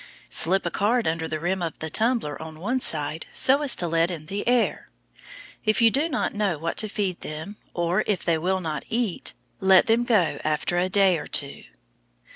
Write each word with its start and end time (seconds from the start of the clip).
Slip 0.29 0.65
a 0.65 0.71
card 0.71 1.05
under 1.07 1.27
the 1.27 1.39
rim 1.39 1.61
of 1.61 1.77
the 1.77 1.91
tumbler 1.91 2.41
on 2.41 2.59
one 2.59 2.79
side 2.79 3.27
so 3.35 3.61
as 3.61 3.75
to 3.75 3.87
let 3.87 4.09
in 4.09 4.25
the 4.25 4.47
air. 4.47 4.89
If 5.63 5.79
you 5.79 5.91
do 5.91 6.09
not 6.09 6.33
know 6.33 6.57
what 6.57 6.75
to 6.77 6.89
feed 6.89 7.21
them, 7.21 7.57
or 7.75 8.03
if 8.07 8.23
they 8.25 8.39
will 8.39 8.61
not 8.61 8.83
eat, 8.89 9.33
let 9.59 9.85
them 9.85 10.03
go 10.03 10.39
after 10.43 10.75
a 10.79 10.89
day 10.89 11.19
or 11.19 11.27
two. 11.27 11.65